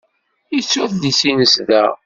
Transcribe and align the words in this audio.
Yettu 0.55 0.79
adlis-nnes 0.85 1.53
da. 1.67 1.85